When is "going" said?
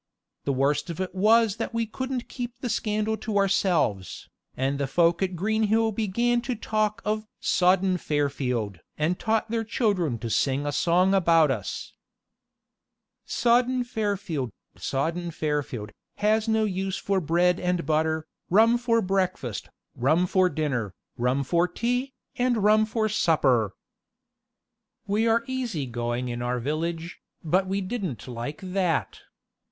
25.85-26.27